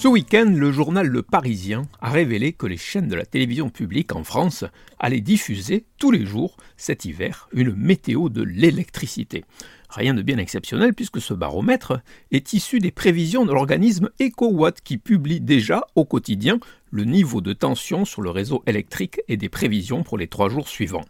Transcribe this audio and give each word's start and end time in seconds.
Ce 0.00 0.08
week-end, 0.08 0.50
le 0.56 0.72
journal 0.72 1.06
Le 1.06 1.20
Parisien 1.20 1.82
a 2.00 2.08
révélé 2.08 2.54
que 2.54 2.64
les 2.64 2.78
chaînes 2.78 3.08
de 3.08 3.14
la 3.14 3.26
télévision 3.26 3.68
publique 3.68 4.16
en 4.16 4.24
France 4.24 4.64
allaient 4.98 5.20
diffuser 5.20 5.84
tous 5.98 6.10
les 6.10 6.24
jours 6.24 6.56
cet 6.78 7.04
hiver 7.04 7.50
une 7.52 7.74
météo 7.74 8.30
de 8.30 8.40
l'électricité. 8.40 9.44
Rien 9.90 10.14
de 10.14 10.22
bien 10.22 10.38
exceptionnel 10.38 10.94
puisque 10.94 11.20
ce 11.20 11.34
baromètre 11.34 12.00
est 12.30 12.54
issu 12.54 12.78
des 12.78 12.92
prévisions 12.92 13.44
de 13.44 13.52
l'organisme 13.52 14.08
EcoWatt 14.22 14.80
qui 14.80 14.96
publie 14.96 15.42
déjà 15.42 15.82
au 15.96 16.06
quotidien 16.06 16.60
le 16.90 17.04
niveau 17.04 17.42
de 17.42 17.52
tension 17.52 18.06
sur 18.06 18.22
le 18.22 18.30
réseau 18.30 18.62
électrique 18.66 19.20
et 19.28 19.36
des 19.36 19.50
prévisions 19.50 20.02
pour 20.02 20.16
les 20.16 20.28
trois 20.28 20.48
jours 20.48 20.68
suivants. 20.68 21.04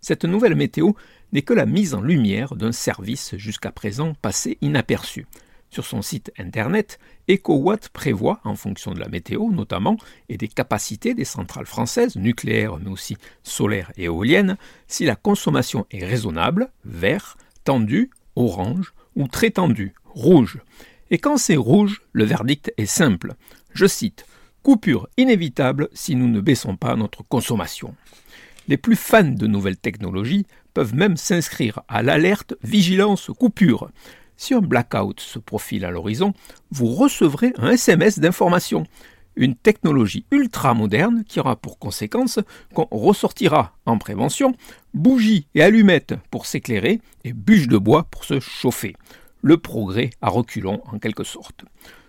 Cette 0.00 0.24
nouvelle 0.24 0.54
météo 0.54 0.92
n'est 1.34 1.42
que 1.42 1.52
la 1.52 1.66
mise 1.66 1.92
en 1.92 2.00
lumière 2.00 2.56
d'un 2.56 2.72
service 2.72 3.36
jusqu'à 3.36 3.70
présent 3.70 4.14
passé 4.22 4.56
inaperçu. 4.62 5.26
Sur 5.70 5.84
son 5.84 6.02
site 6.02 6.32
internet, 6.36 6.98
EcoWatt 7.28 7.88
prévoit, 7.90 8.40
en 8.44 8.56
fonction 8.56 8.92
de 8.92 8.98
la 8.98 9.08
météo 9.08 9.50
notamment, 9.50 9.96
et 10.28 10.36
des 10.36 10.48
capacités 10.48 11.14
des 11.14 11.24
centrales 11.24 11.66
françaises, 11.66 12.16
nucléaires 12.16 12.76
mais 12.78 12.90
aussi 12.90 13.16
solaires 13.42 13.92
et 13.96 14.04
éoliennes, 14.04 14.56
si 14.88 15.04
la 15.04 15.16
consommation 15.16 15.86
est 15.90 16.04
raisonnable, 16.04 16.70
vert, 16.84 17.36
tendu, 17.64 18.10
orange, 18.34 18.92
ou 19.14 19.28
très 19.28 19.50
tendu, 19.50 19.94
rouge. 20.06 20.58
Et 21.10 21.18
quand 21.18 21.36
c'est 21.36 21.56
rouge, 21.56 22.02
le 22.12 22.24
verdict 22.24 22.72
est 22.76 22.86
simple. 22.86 23.34
Je 23.72 23.86
cite 23.86 24.26
Coupure 24.62 25.08
inévitable 25.16 25.88
si 25.94 26.16
nous 26.16 26.28
ne 26.28 26.40
baissons 26.40 26.76
pas 26.76 26.94
notre 26.94 27.22
consommation. 27.22 27.94
Les 28.68 28.76
plus 28.76 28.96
fans 28.96 29.24
de 29.24 29.46
nouvelles 29.46 29.78
technologies 29.78 30.46
peuvent 30.74 30.94
même 30.94 31.16
s'inscrire 31.16 31.80
à 31.88 32.02
l'alerte 32.02 32.54
vigilance 32.62 33.30
coupure. 33.38 33.90
Si 34.40 34.54
un 34.54 34.62
blackout 34.62 35.20
se 35.20 35.38
profile 35.38 35.84
à 35.84 35.90
l'horizon, 35.90 36.32
vous 36.70 36.86
recevrez 36.94 37.52
un 37.58 37.72
SMS 37.72 38.20
d'information. 38.20 38.84
Une 39.36 39.54
technologie 39.54 40.24
ultra 40.30 40.72
moderne 40.72 41.24
qui 41.28 41.40
aura 41.40 41.56
pour 41.56 41.78
conséquence 41.78 42.38
qu'on 42.72 42.88
ressortira 42.90 43.76
en 43.84 43.98
prévention 43.98 44.54
bougies 44.94 45.46
et 45.54 45.62
allumettes 45.62 46.14
pour 46.30 46.46
s'éclairer 46.46 47.02
et 47.22 47.34
bûches 47.34 47.68
de 47.68 47.76
bois 47.76 48.04
pour 48.04 48.24
se 48.24 48.40
chauffer. 48.40 48.96
Le 49.42 49.58
progrès 49.58 50.08
à 50.22 50.30
reculons 50.30 50.80
en 50.90 50.98
quelque 50.98 51.22
sorte. 51.22 51.66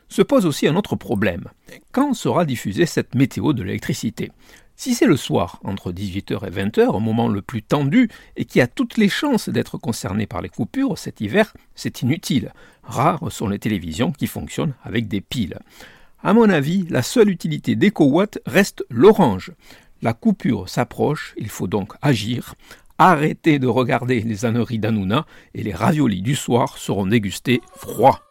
Se 0.07 0.21
pose 0.21 0.45
aussi 0.45 0.69
un 0.69 0.77
autre 0.77 0.95
problème. 0.95 1.49
Quand 1.91 2.13
sera 2.13 2.45
diffusée 2.45 2.85
cette 2.85 3.13
météo 3.13 3.51
de 3.51 3.61
l'électricité? 3.61 4.31
Si 4.75 4.95
c'est 4.95 5.05
le 5.05 5.17
soir, 5.17 5.59
entre 5.63 5.91
18h 5.91 6.47
et 6.47 6.51
20h, 6.51 6.87
au 6.87 6.99
moment 6.99 7.27
le 7.27 7.41
plus 7.41 7.61
tendu, 7.61 8.09
et 8.35 8.45
qui 8.45 8.61
a 8.61 8.67
toutes 8.67 8.97
les 8.97 9.09
chances 9.09 9.49
d'être 9.49 9.77
concerné 9.77 10.25
par 10.25 10.41
les 10.41 10.49
coupures 10.49 10.97
cet 10.97 11.21
hiver, 11.21 11.53
c'est 11.75 12.01
inutile. 12.01 12.51
Rares 12.83 13.31
sont 13.31 13.47
les 13.47 13.59
télévisions 13.59 14.11
qui 14.11 14.27
fonctionnent 14.27 14.73
avec 14.83 15.07
des 15.07 15.21
piles. 15.21 15.59
À 16.23 16.33
mon 16.33 16.49
avis, 16.49 16.85
la 16.89 17.01
seule 17.01 17.29
utilité 17.29 17.75
d'EcoWatt 17.75 18.39
reste 18.45 18.85
l'orange. 18.89 19.51
La 20.01 20.13
coupure 20.13 20.67
s'approche, 20.69 21.35
il 21.37 21.49
faut 21.49 21.67
donc 21.67 21.93
agir. 22.01 22.55
Arrêtez 22.97 23.59
de 23.59 23.67
regarder 23.67 24.21
les 24.21 24.45
âneries 24.45 24.79
d'Anouna 24.79 25.25
et 25.53 25.63
les 25.63 25.73
raviolis 25.73 26.21
du 26.21 26.35
soir 26.35 26.77
seront 26.77 27.07
dégustés 27.07 27.61
froids. 27.75 28.30